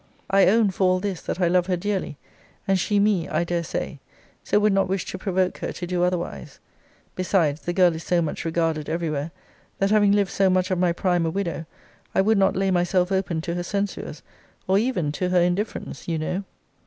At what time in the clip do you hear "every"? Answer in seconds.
8.89-9.11